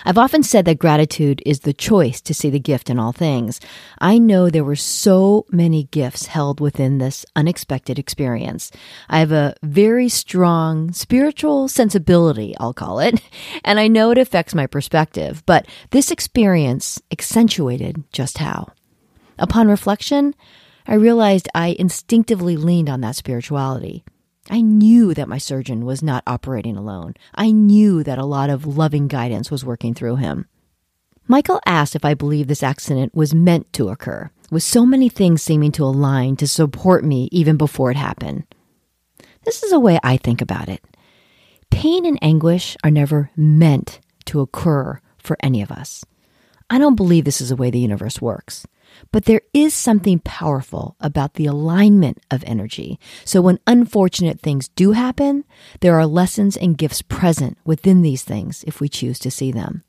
I've 0.05 0.19
often 0.19 0.43
said 0.43 0.65
that 0.65 0.79
gratitude 0.79 1.43
is 1.45 1.61
the 1.61 1.73
choice 1.73 2.21
to 2.23 2.35
see 2.35 2.51
the 2.51 2.59
gift 2.59 2.91
in 2.91 2.99
all 2.99 3.13
things. 3.13 3.61
I 3.99 4.19
know 4.19 4.49
there 4.49 4.65
were 4.65 4.77
so 4.77 5.47
many 5.51 5.85
gifts 5.85 6.27
held 6.27 6.61
within 6.61 6.99
this 6.99 7.25
unexpected 7.37 7.99
experience. 7.99 8.71
I 9.09 9.21
have 9.21 9.33
a 9.33 9.55
very 9.63 10.09
strong 10.09 10.93
spiritual 10.93 11.69
sensibility, 11.69 12.55
I'll 12.59 12.75
call 12.75 13.01
it, 13.01 13.21
and 13.65 13.79
I 13.79 13.89
know 13.89 14.11
it 14.11 14.19
affects 14.19 14.55
my 14.55 14.67
perspective, 14.67 15.43
but 15.47 15.67
this 15.91 16.11
experience 16.11 17.01
accentuated 17.11 18.05
just 18.13 18.39
how. 18.39 18.69
Upon 19.39 19.69
reflection, 19.69 20.35
I 20.87 20.95
realized 20.95 21.49
I 21.55 21.77
instinctively 21.79 22.57
leaned 22.57 22.89
on 22.89 23.01
that 23.01 23.17
spirituality. 23.17 24.05
I 24.51 24.61
knew 24.61 25.15
that 25.15 25.29
my 25.29 25.39
surgeon 25.39 25.85
was 25.85 26.03
not 26.03 26.23
operating 26.27 26.77
alone. 26.77 27.15
I 27.35 27.51
knew 27.51 28.03
that 28.03 28.19
a 28.19 28.27
lot 28.27 28.51
of 28.51 28.67
loving 28.67 29.09
guidance 29.09 29.51
was 29.51 29.65
working 29.65 29.95
through 29.95 30.17
him. 30.17 30.47
Michael 31.27 31.61
asked 31.65 31.97
if 31.97 32.05
I 32.05 32.13
believed 32.13 32.51
this 32.51 32.63
accident 32.63 33.15
was 33.15 33.35
meant 33.35 33.73
to 33.73 33.89
occur, 33.89 34.31
with 34.51 34.63
so 34.63 34.85
many 34.85 35.09
things 35.09 35.43
seeming 35.43 35.73
to 35.73 35.85
align 35.85 36.37
to 36.37 36.47
support 36.47 37.03
me 37.05 37.29
even 37.33 37.57
before 37.57 37.91
it 37.91 37.97
happened. 37.97 38.45
This 39.45 39.63
is 39.63 39.73
a 39.73 39.81
way 39.81 39.99
I 40.03 40.19
think 40.19 40.43
about 40.43 40.69
it. 40.69 40.85
Pain 41.71 42.05
and 42.05 42.19
anguish 42.21 42.77
are 42.85 42.91
never 42.91 43.31
meant 43.37 44.01
to 44.27 44.41
occur 44.41 45.01
for 45.19 45.37
any 45.41 45.63
of 45.63 45.71
us. 45.71 46.05
I 46.69 46.79
don't 46.79 46.95
believe 46.95 47.25
this 47.25 47.41
is 47.41 47.49
the 47.49 47.57
way 47.57 47.71
the 47.71 47.79
universe 47.79 48.21
works. 48.21 48.67
But 49.13 49.25
there 49.25 49.43
is 49.53 49.75
something 49.75 50.19
powerful 50.21 50.97
about 51.01 51.35
the 51.35 51.47
alignment 51.47 52.19
of 52.31 52.45
energy. 52.45 52.99
So 53.25 53.41
when 53.41 53.61
unfortunate 53.67 54.41
things 54.41 54.69
do 54.69 54.93
happen, 54.93 55.45
there 55.81 55.99
are 55.99 56.07
lessons 56.07 56.57
and 56.57 56.79
gifts 56.79 57.03
present 57.03 57.59
within 57.65 58.03
these 58.03 58.23
things 58.23 58.65
if 58.67 58.81
we 58.81 58.89
choose 58.89 59.19
to 59.21 59.31
see 59.31 59.53
them. 59.53 59.83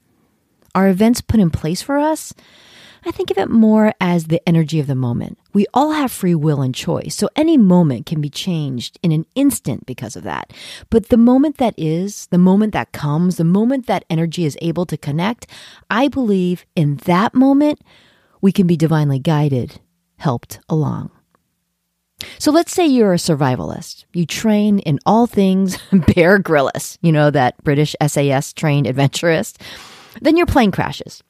Are 0.74 0.90
events 0.90 1.22
put 1.22 1.40
in 1.40 1.50
place 1.50 1.82
for 1.82 1.98
us? 1.98 2.34
I 3.08 3.12
think 3.12 3.30
of 3.30 3.38
it 3.38 3.52
more 3.52 3.94
as 4.02 4.26
the 4.26 4.42
energy 4.50 4.80
of 4.80 4.88
the 4.88 4.96
moment. 4.96 5.38
We 5.54 5.68
all 5.76 5.92
have 5.92 6.12
free 6.12 6.34
will 6.34 6.64
and 6.64 6.74
choice, 6.74 7.14
so 7.14 7.30
any 7.36 7.56
moment 7.56 8.08
can 8.08 8.20
be 8.20 8.32
changed 8.32 8.98
in 9.04 9.12
an 9.12 9.28
instant 9.36 9.86
because 9.86 10.16
of 10.16 10.24
that. 10.24 10.52
But 10.90 11.10
the 11.10 11.18
moment 11.18 11.58
that 11.58 11.76
is, 11.78 12.26
the 12.28 12.40
moment 12.40 12.74
that 12.74 12.94
comes, 12.94 13.38
the 13.38 13.44
moment 13.44 13.86
that 13.86 14.06
energy 14.10 14.44
is 14.44 14.58
able 14.60 14.88
to 14.88 14.98
connect, 14.98 15.46
I 15.88 16.08
believe 16.08 16.66
in 16.76 16.96
that 17.06 17.36
moment, 17.36 17.80
we 18.42 18.52
can 18.52 18.68
be 18.68 18.78
divinely 18.78 19.20
guided, 19.20 19.80
helped 20.18 20.60
along. 20.70 21.12
So 22.40 22.52
let's 22.52 22.72
say 22.72 22.86
you're 22.86 23.14
a 23.14 23.18
survivalist. 23.18 24.06
You 24.14 24.26
train 24.26 24.80
in 24.80 25.00
all 25.06 25.28
things 25.28 25.78
Bear 26.16 26.40
Grylls, 26.40 26.98
you 27.02 27.12
know, 27.12 27.30
that 27.32 27.62
British 27.64 27.96
SAS 28.06 28.54
trained 28.54 28.88
adventurist. 28.88 29.62
Then 30.22 30.38
your 30.38 30.46
plane 30.46 30.72
crashes. 30.72 31.24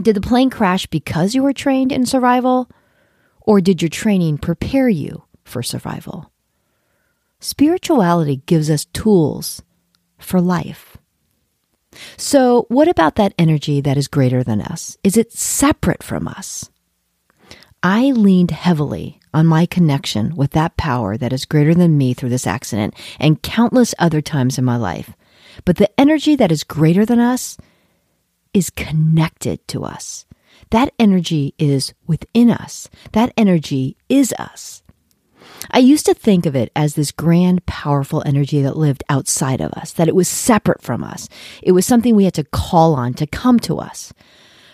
Did 0.00 0.16
the 0.16 0.20
plane 0.20 0.50
crash 0.50 0.86
because 0.86 1.34
you 1.34 1.42
were 1.42 1.52
trained 1.52 1.92
in 1.92 2.06
survival? 2.06 2.70
Or 3.42 3.60
did 3.60 3.82
your 3.82 3.90
training 3.90 4.38
prepare 4.38 4.88
you 4.88 5.24
for 5.44 5.62
survival? 5.62 6.32
Spirituality 7.40 8.42
gives 8.46 8.70
us 8.70 8.86
tools 8.86 9.62
for 10.18 10.40
life. 10.40 10.96
So, 12.16 12.66
what 12.68 12.88
about 12.88 13.16
that 13.16 13.34
energy 13.38 13.80
that 13.80 13.96
is 13.96 14.08
greater 14.08 14.44
than 14.44 14.60
us? 14.60 14.96
Is 15.02 15.16
it 15.16 15.32
separate 15.32 16.02
from 16.02 16.28
us? 16.28 16.70
I 17.82 18.10
leaned 18.10 18.50
heavily 18.50 19.20
on 19.32 19.46
my 19.46 19.64
connection 19.64 20.36
with 20.36 20.50
that 20.52 20.76
power 20.76 21.16
that 21.16 21.32
is 21.32 21.46
greater 21.46 21.74
than 21.74 21.96
me 21.96 22.14
through 22.14 22.28
this 22.28 22.46
accident 22.46 22.94
and 23.18 23.42
countless 23.42 23.94
other 23.98 24.20
times 24.20 24.58
in 24.58 24.64
my 24.64 24.76
life. 24.76 25.14
But 25.64 25.76
the 25.76 25.90
energy 25.98 26.36
that 26.36 26.52
is 26.52 26.62
greater 26.62 27.06
than 27.06 27.20
us 27.20 27.56
is 28.52 28.70
connected 28.70 29.66
to 29.68 29.84
us. 29.84 30.26
That 30.70 30.92
energy 30.98 31.54
is 31.58 31.94
within 32.06 32.50
us. 32.50 32.88
That 33.12 33.32
energy 33.36 33.96
is 34.08 34.34
us. 34.38 34.82
I 35.70 35.78
used 35.78 36.06
to 36.06 36.14
think 36.14 36.46
of 36.46 36.56
it 36.56 36.72
as 36.74 36.94
this 36.94 37.12
grand, 37.12 37.66
powerful 37.66 38.22
energy 38.24 38.62
that 38.62 38.76
lived 38.76 39.04
outside 39.08 39.60
of 39.60 39.72
us, 39.72 39.92
that 39.92 40.08
it 40.08 40.14
was 40.14 40.28
separate 40.28 40.82
from 40.82 41.04
us. 41.04 41.28
It 41.62 41.72
was 41.72 41.84
something 41.84 42.16
we 42.16 42.24
had 42.24 42.34
to 42.34 42.44
call 42.44 42.94
on 42.94 43.14
to 43.14 43.26
come 43.26 43.60
to 43.60 43.78
us. 43.78 44.12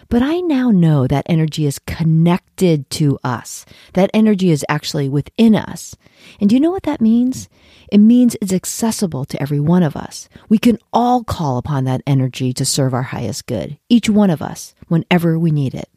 But 0.09 0.23
I 0.23 0.38
now 0.40 0.71
know 0.71 1.09
that 1.09 1.26
energy 1.28 1.66
is 1.66 1.81
connected 1.81 2.88
to 2.90 3.19
us. 3.25 3.66
That 3.95 4.11
energy 4.14 4.50
is 4.50 4.64
actually 4.69 5.09
within 5.09 5.57
us. 5.57 5.97
And 6.40 6.49
do 6.49 6.55
you 6.55 6.61
know 6.61 6.71
what 6.71 6.85
that 6.85 7.00
means? 7.00 7.49
It 7.90 7.99
means 7.99 8.37
it's 8.40 8.52
accessible 8.52 9.25
to 9.25 9.43
every 9.43 9.61
one 9.61 9.83
of 9.83 9.97
us. 9.97 10.28
We 10.49 10.59
can 10.59 10.78
all 10.93 11.25
call 11.25 11.59
upon 11.59 11.85
that 11.85 12.02
energy 12.07 12.52
to 12.52 12.64
serve 12.64 12.95
our 12.95 13.02
highest 13.02 13.47
good, 13.47 13.78
each 13.88 14.09
one 14.09 14.31
of 14.31 14.43
us, 14.43 14.75
whenever 14.87 15.38
we 15.38 15.50
need 15.50 15.75
it. 15.75 15.88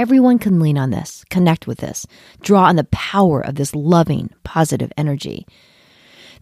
Everyone 0.00 0.38
can 0.38 0.60
lean 0.60 0.78
on 0.78 0.88
this, 0.88 1.26
connect 1.28 1.66
with 1.66 1.80
this, 1.80 2.06
draw 2.40 2.64
on 2.64 2.76
the 2.76 2.84
power 2.84 3.42
of 3.42 3.56
this 3.56 3.74
loving, 3.74 4.30
positive 4.44 4.90
energy. 4.96 5.46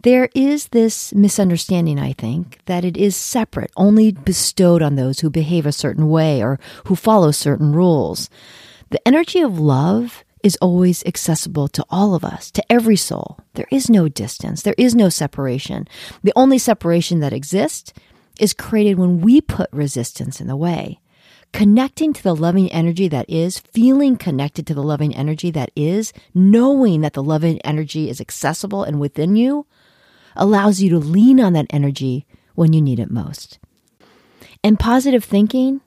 There 0.04 0.28
is 0.32 0.68
this 0.68 1.12
misunderstanding, 1.12 1.98
I 1.98 2.12
think, 2.12 2.60
that 2.66 2.84
it 2.84 2.96
is 2.96 3.16
separate, 3.16 3.72
only 3.76 4.12
bestowed 4.12 4.80
on 4.80 4.94
those 4.94 5.18
who 5.18 5.28
behave 5.28 5.66
a 5.66 5.72
certain 5.72 6.08
way 6.08 6.40
or 6.40 6.60
who 6.84 6.94
follow 6.94 7.32
certain 7.32 7.72
rules. 7.72 8.30
The 8.90 9.04
energy 9.08 9.40
of 9.40 9.58
love 9.58 10.22
is 10.44 10.56
always 10.62 11.04
accessible 11.04 11.66
to 11.66 11.84
all 11.90 12.14
of 12.14 12.24
us, 12.24 12.52
to 12.52 12.72
every 12.72 12.94
soul. 12.94 13.40
There 13.54 13.66
is 13.72 13.90
no 13.90 14.06
distance. 14.08 14.62
There 14.62 14.76
is 14.78 14.94
no 14.94 15.08
separation. 15.08 15.88
The 16.22 16.32
only 16.36 16.58
separation 16.58 17.18
that 17.18 17.32
exists 17.32 17.92
is 18.38 18.54
created 18.54 19.00
when 19.00 19.20
we 19.20 19.40
put 19.40 19.68
resistance 19.72 20.40
in 20.40 20.46
the 20.46 20.54
way. 20.54 21.00
Connecting 21.52 22.12
to 22.12 22.22
the 22.22 22.36
loving 22.36 22.70
energy 22.70 23.08
that 23.08 23.28
is, 23.28 23.58
feeling 23.58 24.16
connected 24.16 24.66
to 24.66 24.74
the 24.74 24.82
loving 24.82 25.14
energy 25.14 25.50
that 25.50 25.70
is, 25.74 26.12
knowing 26.34 27.00
that 27.00 27.14
the 27.14 27.22
loving 27.22 27.60
energy 27.62 28.08
is 28.08 28.20
accessible 28.20 28.84
and 28.84 29.00
within 29.00 29.34
you, 29.34 29.66
allows 30.36 30.80
you 30.80 30.90
to 30.90 30.98
lean 30.98 31.40
on 31.40 31.54
that 31.54 31.66
energy 31.70 32.26
when 32.54 32.72
you 32.72 32.80
need 32.80 33.00
it 33.00 33.10
most. 33.10 33.58
And 34.62 34.78
positive 34.78 35.24
thinking, 35.24 35.80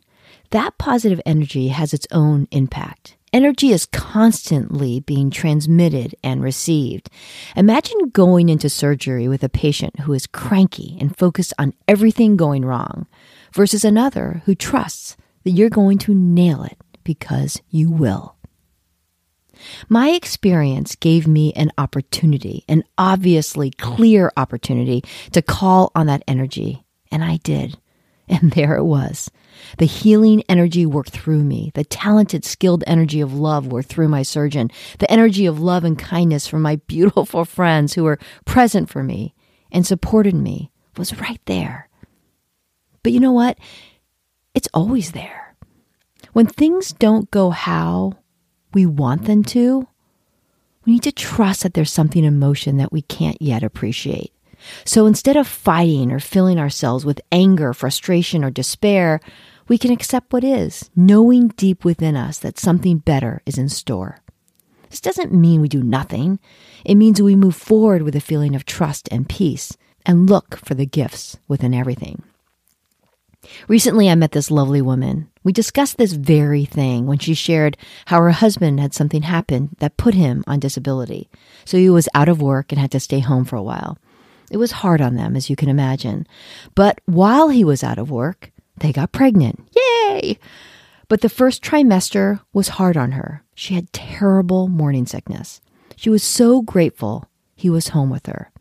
that 0.49 0.77
positive 0.77 1.21
energy 1.25 1.69
has 1.69 1.93
its 1.93 2.07
own 2.11 2.47
impact. 2.51 3.15
Energy 3.33 3.71
is 3.71 3.85
constantly 3.85 4.99
being 4.99 5.29
transmitted 5.29 6.13
and 6.21 6.43
received. 6.43 7.09
Imagine 7.55 8.09
going 8.09 8.49
into 8.49 8.69
surgery 8.69 9.29
with 9.29 9.41
a 9.41 9.47
patient 9.47 10.01
who 10.01 10.11
is 10.11 10.27
cranky 10.27 10.97
and 10.99 11.17
focused 11.17 11.53
on 11.57 11.73
everything 11.87 12.35
going 12.35 12.65
wrong 12.65 13.07
versus 13.53 13.85
another 13.85 14.41
who 14.45 14.53
trusts 14.53 15.15
that 15.43 15.51
you're 15.51 15.69
going 15.69 15.98
to 16.00 16.13
nail 16.13 16.63
it 16.63 16.77
because 17.03 17.62
you 17.69 17.89
will. 17.89 18.36
My 19.89 20.10
experience 20.10 20.95
gave 20.95 21.27
me 21.27 21.53
an 21.53 21.71
opportunity, 21.77 22.63
an 22.67 22.83
obviously 22.98 23.71
clear 23.71 24.31
opportunity 24.38 25.03
to 25.31 25.41
call 25.41 25.91
on 25.95 26.07
that 26.07 26.24
energy, 26.27 26.83
and 27.12 27.24
I 27.24 27.38
did. 27.38 27.77
And 28.27 28.51
there 28.53 28.75
it 28.75 28.83
was. 28.83 29.29
The 29.77 29.86
healing 29.86 30.43
energy 30.50 30.86
worked 30.86 31.12
through 31.12 31.43
me. 31.43 31.71
The 31.75 31.83
talented, 31.83 32.45
skilled 32.45 32.83
energy 32.88 33.21
of 33.21 33.33
love 33.33 33.67
worked 33.67 33.89
through 33.89 34.07
my 34.07 34.24
surgeon. 34.24 34.71
The 35.00 35.12
energy 35.12 35.45
of 35.45 35.60
love 35.60 35.83
and 35.83 36.00
kindness 36.00 36.48
from 36.48 36.62
my 36.62 36.75
beautiful 36.88 37.45
friends 37.45 37.93
who 37.93 38.03
were 38.03 38.19
present 38.45 38.89
for 38.89 39.03
me 39.03 39.36
and 39.71 39.86
supported 39.86 40.36
me 40.36 40.71
was 40.98 41.19
right 41.19 41.41
there. 41.45 41.89
But 43.03 43.12
you 43.12 43.19
know 43.19 43.31
what? 43.31 43.57
It's 44.53 44.70
always 44.74 45.12
there. 45.12 45.55
When 46.34 46.46
things 46.46 46.93
don't 46.93 47.29
go 47.31 47.50
how 47.50 48.13
we 48.74 48.86
want 48.86 49.25
them 49.25 49.43
to, 49.46 49.88
we 50.86 50.93
need 50.93 51.03
to 51.03 51.12
trust 51.12 51.63
that 51.63 51.74
there's 51.74 51.91
something 51.91 52.24
in 52.24 52.39
motion 52.39 52.77
that 52.77 52.91
we 52.91 53.01
can't 53.01 53.41
yet 53.41 53.63
appreciate. 53.63 54.34
So 54.86 55.05
instead 55.05 55.38
of 55.38 55.48
fighting 55.48 56.12
or 56.12 56.20
filling 56.20 56.60
ourselves 56.60 57.05
with 57.05 57.22
anger, 57.31 57.74
frustration, 57.74 58.43
or 58.43 58.51
despair, 58.51 59.20
we 59.67 59.77
can 59.77 59.91
accept 59.91 60.34
what 60.34 60.43
is, 60.43 60.89
knowing 60.96 61.50
deep 61.50 61.84
within 61.86 62.15
us 62.15 62.39
that 62.39 62.60
something 62.60 63.00
better 63.00 63.41
is 63.46 63.58
in 63.58 63.70
store. 63.70 64.20
This 64.89 65.01
doesn't 65.01 65.34
mean 65.34 65.62
we 65.62 65.70
do 65.70 65.84
nothing. 65.84 66.39
It 66.84 66.96
means 66.96 67.22
we 67.22 67.36
move 67.36 67.55
forward 67.55 68.01
with 68.01 68.15
a 68.15 68.22
feeling 68.22 68.55
of 68.55 68.65
trust 68.65 69.08
and 69.12 69.29
peace 69.29 69.77
and 70.05 70.29
look 70.29 70.58
for 70.58 70.74
the 70.74 70.86
gifts 70.86 71.38
within 71.48 71.74
everything. 71.74 72.24
Recently, 73.67 74.10
I 74.10 74.15
met 74.15 74.31
this 74.31 74.51
lovely 74.51 74.81
woman. 74.81 75.29
We 75.43 75.51
discussed 75.51 75.98
this 75.98 76.13
very 76.13 76.65
thing 76.65 77.07
when 77.07 77.17
she 77.17 77.33
shared 77.33 77.77
how 78.05 78.19
her 78.19 78.31
husband 78.31 78.79
had 78.79 78.93
something 78.93 79.24
happen 79.24 79.75
that 79.79 79.98
put 79.98 80.13
him 80.13 80.43
on 80.48 80.60
disability. 80.60 81.29
So 81.65 81.77
he 81.77 81.89
was 81.89 82.10
out 82.13 82.29
of 82.29 82.41
work 82.41 82.71
and 82.71 82.79
had 82.79 82.91
to 82.91 83.00
stay 83.00 83.19
home 83.19 83.45
for 83.45 83.55
a 83.55 83.63
while. 83.63 83.98
It 84.51 84.57
was 84.57 84.71
hard 84.71 85.01
on 85.01 85.15
them, 85.15 85.36
as 85.36 85.50
you 85.50 85.55
can 85.55 85.69
imagine. 85.69 86.27
But 86.75 87.01
while 87.05 87.50
he 87.50 87.63
was 87.63 87.83
out 87.83 87.98
of 87.98 88.12
work, 88.12 88.51
they 88.77 88.91
got 88.91 89.12
pregnant. 89.12 89.67
Yay! 89.75 90.38
But 91.07 91.21
the 91.21 91.29
first 91.29 91.63
trimester 91.63 92.41
was 92.53 92.69
hard 92.69 92.98
on 92.98 93.13
her. 93.13 93.43
She 93.55 93.74
had 93.74 93.91
terrible 93.93 94.67
morning 94.67 95.05
sickness. 95.05 95.62
She 95.95 96.10
was 96.10 96.24
so 96.24 96.62
grateful 96.62 97.29
he 97.55 97.69
was 97.69 97.89
home 97.89 98.10
with 98.10 98.25
her. 98.27 98.51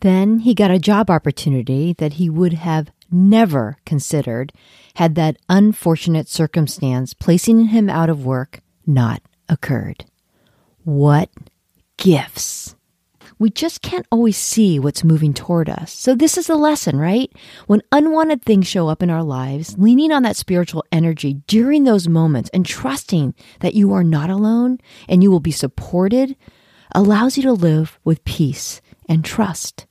Then 0.00 0.40
he 0.40 0.54
got 0.54 0.70
a 0.70 0.78
job 0.78 1.10
opportunity 1.10 1.94
that 1.94 2.14
he 2.14 2.28
would 2.28 2.52
have 2.52 2.90
never 3.10 3.76
considered 3.84 4.52
had 4.94 5.14
that 5.14 5.36
unfortunate 5.48 6.28
circumstance 6.28 7.14
placing 7.14 7.66
him 7.66 7.88
out 7.88 8.10
of 8.10 8.24
work 8.24 8.60
not 8.86 9.22
occurred. 9.48 10.04
What 10.84 11.30
gifts! 11.96 12.76
We 13.38 13.50
just 13.50 13.82
can't 13.82 14.06
always 14.10 14.36
see 14.38 14.78
what's 14.78 15.04
moving 15.04 15.34
toward 15.34 15.68
us. 15.68 15.92
So, 15.92 16.14
this 16.14 16.38
is 16.38 16.46
the 16.46 16.56
lesson, 16.56 16.98
right? 16.98 17.30
When 17.66 17.82
unwanted 17.92 18.42
things 18.42 18.66
show 18.66 18.88
up 18.88 19.02
in 19.02 19.10
our 19.10 19.22
lives, 19.22 19.76
leaning 19.76 20.10
on 20.10 20.22
that 20.22 20.36
spiritual 20.36 20.84
energy 20.90 21.42
during 21.46 21.84
those 21.84 22.08
moments 22.08 22.48
and 22.54 22.64
trusting 22.64 23.34
that 23.60 23.74
you 23.74 23.92
are 23.92 24.04
not 24.04 24.30
alone 24.30 24.78
and 25.06 25.22
you 25.22 25.30
will 25.30 25.40
be 25.40 25.50
supported 25.50 26.34
allows 26.94 27.36
you 27.36 27.42
to 27.42 27.52
live 27.52 27.98
with 28.04 28.24
peace 28.24 28.80
and 29.06 29.22
trust, 29.22 29.86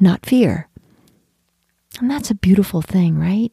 not 0.00 0.24
fear. 0.24 0.68
And 2.00 2.10
that's 2.10 2.30
a 2.30 2.34
beautiful 2.34 2.82
thing, 2.82 3.18
right? 3.18 3.52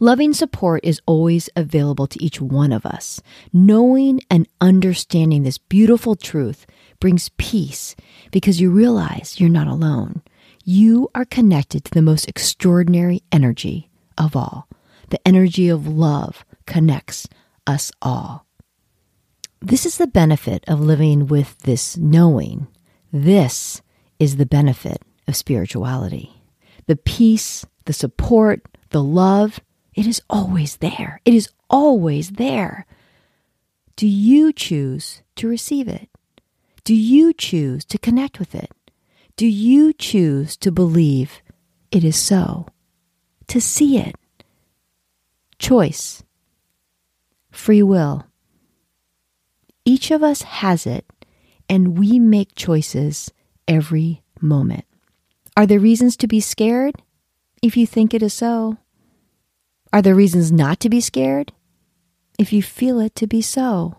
Loving 0.00 0.32
support 0.32 0.80
is 0.84 1.02
always 1.06 1.50
available 1.54 2.06
to 2.06 2.22
each 2.22 2.40
one 2.40 2.72
of 2.72 2.86
us. 2.86 3.20
Knowing 3.52 4.20
and 4.30 4.48
understanding 4.60 5.42
this 5.42 5.58
beautiful 5.58 6.14
truth 6.16 6.66
brings 7.00 7.28
peace 7.36 7.94
because 8.30 8.60
you 8.60 8.70
realize 8.70 9.38
you're 9.38 9.50
not 9.50 9.66
alone. 9.66 10.22
You 10.64 11.10
are 11.14 11.24
connected 11.24 11.84
to 11.84 11.90
the 11.90 12.02
most 12.02 12.28
extraordinary 12.28 13.22
energy 13.30 13.90
of 14.16 14.34
all. 14.34 14.68
The 15.10 15.26
energy 15.26 15.68
of 15.68 15.86
love 15.86 16.44
connects 16.66 17.28
us 17.66 17.92
all. 18.00 18.46
This 19.60 19.84
is 19.84 19.98
the 19.98 20.06
benefit 20.06 20.64
of 20.68 20.80
living 20.80 21.26
with 21.26 21.58
this 21.60 21.96
knowing. 21.96 22.68
This 23.12 23.82
is 24.18 24.36
the 24.36 24.46
benefit 24.46 25.02
of 25.26 25.36
spirituality 25.36 26.37
the 26.88 26.96
peace, 26.96 27.64
the 27.84 27.92
support, 27.92 28.66
the 28.90 29.02
love, 29.02 29.60
it 29.94 30.06
is 30.06 30.20
always 30.28 30.76
there. 30.78 31.20
It 31.24 31.34
is 31.34 31.48
always 31.68 32.32
there. 32.32 32.86
Do 33.94 34.06
you 34.06 34.52
choose 34.52 35.22
to 35.36 35.46
receive 35.46 35.86
it? 35.86 36.08
Do 36.84 36.94
you 36.94 37.34
choose 37.34 37.84
to 37.84 37.98
connect 37.98 38.38
with 38.38 38.54
it? 38.54 38.70
Do 39.36 39.46
you 39.46 39.92
choose 39.92 40.56
to 40.56 40.72
believe 40.72 41.42
it 41.90 42.04
is 42.04 42.16
so? 42.16 42.66
To 43.48 43.60
see 43.60 43.98
it? 43.98 44.16
Choice. 45.58 46.22
Free 47.50 47.82
will. 47.82 48.24
Each 49.84 50.10
of 50.10 50.22
us 50.22 50.42
has 50.42 50.86
it, 50.86 51.04
and 51.68 51.98
we 51.98 52.18
make 52.18 52.54
choices 52.54 53.30
every 53.66 54.22
moment. 54.40 54.87
Are 55.58 55.66
there 55.66 55.80
reasons 55.80 56.16
to 56.18 56.28
be 56.28 56.38
scared 56.38 57.02
if 57.62 57.76
you 57.76 57.84
think 57.84 58.14
it 58.14 58.22
is 58.22 58.32
so? 58.32 58.76
Are 59.92 60.00
there 60.00 60.14
reasons 60.14 60.52
not 60.52 60.78
to 60.78 60.88
be 60.88 61.00
scared 61.00 61.50
if 62.38 62.52
you 62.52 62.62
feel 62.62 63.00
it 63.00 63.16
to 63.16 63.26
be 63.26 63.42
so? 63.42 63.96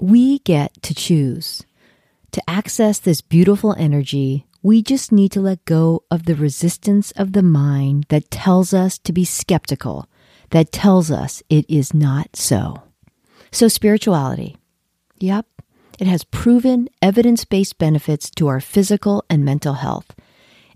We 0.00 0.38
get 0.38 0.84
to 0.84 0.94
choose. 0.94 1.64
To 2.30 2.40
access 2.48 3.00
this 3.00 3.20
beautiful 3.20 3.74
energy, 3.76 4.46
we 4.62 4.84
just 4.84 5.10
need 5.10 5.32
to 5.32 5.40
let 5.40 5.64
go 5.64 6.04
of 6.12 6.26
the 6.26 6.36
resistance 6.36 7.10
of 7.16 7.32
the 7.32 7.42
mind 7.42 8.06
that 8.08 8.30
tells 8.30 8.72
us 8.72 8.98
to 8.98 9.12
be 9.12 9.24
skeptical, 9.24 10.08
that 10.50 10.70
tells 10.70 11.10
us 11.10 11.42
it 11.50 11.68
is 11.68 11.92
not 11.92 12.36
so. 12.36 12.84
So, 13.50 13.66
spirituality. 13.66 14.58
Yep, 15.18 15.46
it 16.00 16.06
has 16.06 16.24
proven 16.24 16.88
evidence 17.02 17.44
based 17.44 17.76
benefits 17.76 18.30
to 18.30 18.48
our 18.48 18.58
physical 18.58 19.22
and 19.28 19.44
mental 19.44 19.74
health 19.74 20.16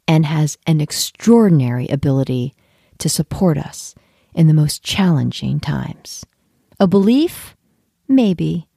and 0.06 0.26
has 0.26 0.58
an 0.66 0.82
extraordinary 0.82 1.88
ability 1.88 2.54
to 2.98 3.08
support 3.08 3.56
us 3.56 3.94
in 4.34 4.48
the 4.48 4.54
most 4.54 4.82
challenging 4.82 5.58
times. 5.58 6.26
A 6.78 6.86
belief? 6.86 7.56
Maybe. 8.06 8.68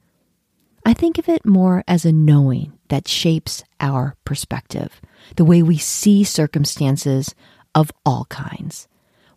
I 0.86 0.94
think 0.94 1.18
of 1.18 1.28
it 1.28 1.44
more 1.44 1.84
as 1.86 2.06
a 2.06 2.12
knowing 2.12 2.72
that 2.88 3.06
shapes 3.06 3.62
our 3.78 4.16
perspective, 4.24 5.02
the 5.36 5.44
way 5.44 5.62
we 5.62 5.76
see 5.76 6.24
circumstances 6.24 7.34
of 7.74 7.92
all 8.06 8.24
kinds. 8.30 8.88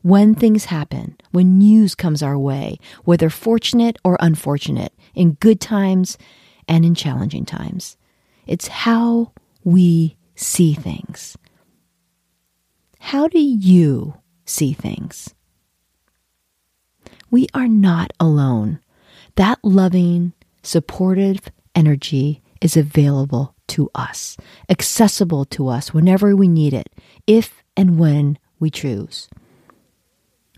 When 0.01 0.33
things 0.33 0.65
happen, 0.65 1.17
when 1.31 1.57
news 1.57 1.93
comes 1.93 2.23
our 2.23 2.37
way, 2.37 2.79
whether 3.03 3.29
fortunate 3.29 3.97
or 4.05 4.17
unfortunate, 4.21 4.93
in 5.13 5.33
good 5.33 5.59
times 5.59 6.17
and 6.71 6.85
in 6.85 6.95
challenging 6.95 7.43
times, 7.43 7.97
it's 8.47 8.69
how 8.69 9.33
we 9.65 10.15
see 10.35 10.73
things. 10.73 11.37
How 12.97 13.27
do 13.27 13.39
you 13.39 14.15
see 14.45 14.71
things? 14.71 15.35
We 17.29 17.47
are 17.53 17.67
not 17.67 18.13
alone. 18.21 18.79
That 19.35 19.59
loving, 19.63 20.31
supportive 20.63 21.41
energy 21.75 22.41
is 22.61 22.77
available 22.77 23.53
to 23.67 23.89
us, 23.93 24.37
accessible 24.69 25.43
to 25.45 25.67
us 25.67 25.93
whenever 25.93 26.37
we 26.37 26.47
need 26.47 26.73
it, 26.73 26.87
if 27.27 27.63
and 27.75 27.99
when 27.99 28.39
we 28.61 28.69
choose. 28.69 29.27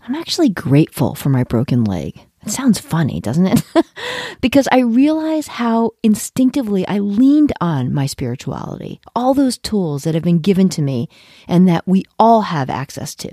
I'm 0.06 0.14
actually 0.14 0.50
grateful 0.50 1.16
for 1.16 1.30
my 1.30 1.42
broken 1.42 1.82
leg. 1.82 2.20
It 2.46 2.50
sounds 2.50 2.78
funny, 2.78 3.20
doesn't 3.20 3.46
it? 3.46 3.62
because 4.40 4.68
I 4.70 4.80
realize 4.80 5.46
how 5.46 5.92
instinctively 6.02 6.86
I 6.86 6.98
leaned 6.98 7.52
on 7.60 7.92
my 7.92 8.06
spirituality, 8.06 9.00
all 9.14 9.32
those 9.32 9.56
tools 9.56 10.04
that 10.04 10.14
have 10.14 10.24
been 10.24 10.40
given 10.40 10.68
to 10.70 10.82
me 10.82 11.08
and 11.48 11.66
that 11.68 11.86
we 11.88 12.04
all 12.18 12.42
have 12.42 12.68
access 12.68 13.14
to. 13.16 13.30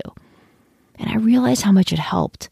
And 0.98 1.10
I 1.10 1.16
realize 1.16 1.62
how 1.62 1.72
much 1.72 1.92
it 1.92 1.98
helped. 1.98 2.48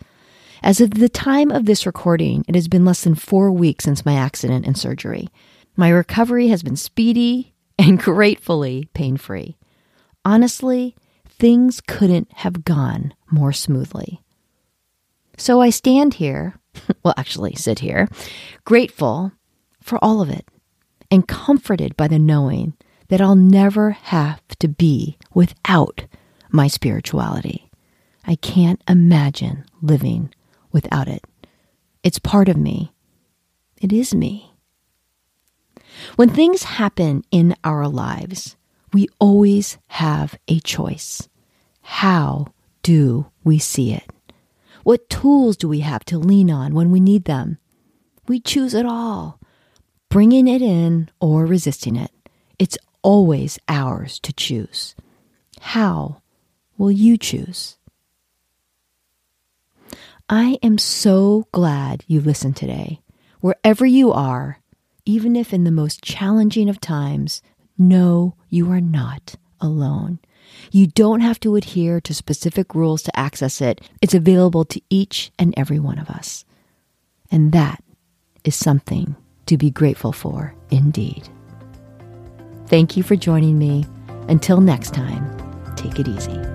As 0.62 0.80
of 0.80 0.90
the 0.90 1.08
time 1.08 1.50
of 1.50 1.64
this 1.64 1.86
recording, 1.86 2.44
it 2.46 2.54
has 2.54 2.68
been 2.68 2.84
less 2.84 3.04
than 3.04 3.14
four 3.14 3.50
weeks 3.50 3.84
since 3.84 4.04
my 4.04 4.14
accident 4.14 4.66
and 4.66 4.76
surgery. 4.76 5.28
My 5.76 5.88
recovery 5.88 6.48
has 6.48 6.62
been 6.62 6.76
speedy 6.76 7.54
and 7.78 7.98
gratefully 8.02 8.88
pain 8.92 9.16
free. 9.16 9.56
Honestly, 10.24 10.94
things 11.26 11.80
couldn't 11.80 12.30
have 12.34 12.64
gone 12.64 13.14
more 13.30 13.52
smoothly. 13.52 14.20
So 15.40 15.62
I 15.62 15.70
stand 15.70 16.12
here, 16.12 16.54
well, 17.02 17.14
actually 17.16 17.54
sit 17.54 17.78
here, 17.78 18.08
grateful 18.66 19.32
for 19.80 19.98
all 20.04 20.20
of 20.20 20.28
it 20.28 20.46
and 21.10 21.26
comforted 21.26 21.96
by 21.96 22.08
the 22.08 22.18
knowing 22.18 22.74
that 23.08 23.22
I'll 23.22 23.36
never 23.36 23.92
have 23.92 24.46
to 24.58 24.68
be 24.68 25.16
without 25.32 26.04
my 26.50 26.66
spirituality. 26.66 27.70
I 28.26 28.34
can't 28.34 28.82
imagine 28.86 29.64
living 29.80 30.34
without 30.72 31.08
it. 31.08 31.24
It's 32.02 32.18
part 32.18 32.50
of 32.50 32.58
me. 32.58 32.92
It 33.80 33.94
is 33.94 34.14
me. 34.14 34.52
When 36.16 36.28
things 36.28 36.64
happen 36.64 37.24
in 37.30 37.56
our 37.64 37.88
lives, 37.88 38.56
we 38.92 39.08
always 39.18 39.78
have 39.86 40.38
a 40.48 40.60
choice. 40.60 41.30
How 41.80 42.48
do 42.82 43.30
we 43.42 43.58
see 43.58 43.94
it? 43.94 44.04
What 44.82 45.10
tools 45.10 45.56
do 45.56 45.68
we 45.68 45.80
have 45.80 46.04
to 46.06 46.18
lean 46.18 46.50
on 46.50 46.74
when 46.74 46.90
we 46.90 47.00
need 47.00 47.24
them? 47.24 47.58
We 48.26 48.40
choose 48.40 48.74
it 48.74 48.86
all, 48.86 49.40
bringing 50.08 50.48
it 50.48 50.62
in 50.62 51.10
or 51.20 51.46
resisting 51.46 51.96
it. 51.96 52.10
It's 52.58 52.78
always 53.02 53.58
ours 53.68 54.18
to 54.20 54.32
choose. 54.32 54.94
How 55.60 56.22
will 56.78 56.90
you 56.90 57.16
choose? 57.18 57.76
I 60.28 60.58
am 60.62 60.78
so 60.78 61.48
glad 61.52 62.04
you 62.06 62.20
listened 62.20 62.56
today. 62.56 63.00
Wherever 63.40 63.84
you 63.84 64.12
are, 64.12 64.60
even 65.04 65.34
if 65.34 65.52
in 65.52 65.64
the 65.64 65.70
most 65.70 66.02
challenging 66.02 66.68
of 66.68 66.80
times, 66.80 67.42
know 67.76 68.36
you 68.48 68.70
are 68.70 68.80
not 68.80 69.34
alone. 69.60 70.20
You 70.70 70.86
don't 70.86 71.20
have 71.20 71.40
to 71.40 71.56
adhere 71.56 72.00
to 72.02 72.14
specific 72.14 72.74
rules 72.74 73.02
to 73.02 73.18
access 73.18 73.60
it. 73.60 73.80
It's 74.00 74.14
available 74.14 74.64
to 74.66 74.80
each 74.90 75.30
and 75.38 75.54
every 75.56 75.78
one 75.78 75.98
of 75.98 76.10
us. 76.10 76.44
And 77.30 77.52
that 77.52 77.82
is 78.44 78.56
something 78.56 79.16
to 79.46 79.56
be 79.56 79.70
grateful 79.70 80.12
for 80.12 80.54
indeed. 80.70 81.28
Thank 82.66 82.96
you 82.96 83.02
for 83.02 83.16
joining 83.16 83.58
me. 83.58 83.84
Until 84.28 84.60
next 84.60 84.94
time, 84.94 85.74
take 85.76 85.98
it 85.98 86.06
easy. 86.06 86.49